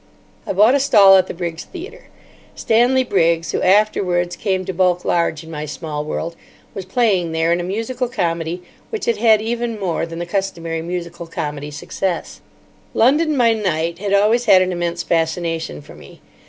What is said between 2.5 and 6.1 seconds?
Stanley Briggs, who afterwards came to bulk large in my small